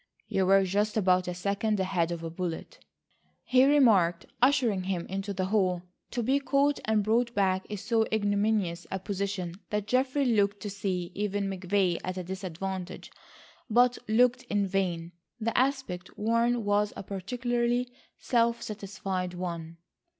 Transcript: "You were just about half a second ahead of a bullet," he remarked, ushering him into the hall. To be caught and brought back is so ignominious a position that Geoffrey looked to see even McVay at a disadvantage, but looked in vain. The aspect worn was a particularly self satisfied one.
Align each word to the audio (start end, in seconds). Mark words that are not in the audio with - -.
"You 0.27 0.47
were 0.47 0.63
just 0.63 0.97
about 0.97 1.27
half 1.27 1.35
a 1.35 1.37
second 1.37 1.79
ahead 1.79 2.11
of 2.11 2.23
a 2.23 2.31
bullet," 2.31 2.83
he 3.43 3.65
remarked, 3.65 4.25
ushering 4.41 4.85
him 4.85 5.05
into 5.05 5.31
the 5.31 5.45
hall. 5.45 5.83
To 6.09 6.23
be 6.23 6.39
caught 6.39 6.79
and 6.85 7.03
brought 7.03 7.35
back 7.35 7.67
is 7.69 7.81
so 7.81 8.07
ignominious 8.11 8.87
a 8.89 8.97
position 8.97 9.59
that 9.69 9.85
Geoffrey 9.85 10.25
looked 10.25 10.59
to 10.61 10.71
see 10.71 11.11
even 11.13 11.47
McVay 11.47 11.99
at 12.03 12.17
a 12.17 12.23
disadvantage, 12.23 13.11
but 13.69 13.99
looked 14.07 14.41
in 14.45 14.65
vain. 14.65 15.11
The 15.39 15.55
aspect 15.55 16.17
worn 16.17 16.65
was 16.65 16.93
a 16.97 17.03
particularly 17.03 17.87
self 18.17 18.63
satisfied 18.63 19.35
one. 19.35 19.77